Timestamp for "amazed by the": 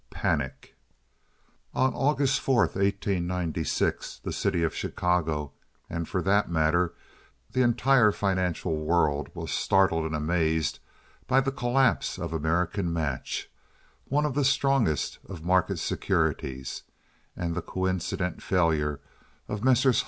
10.15-11.51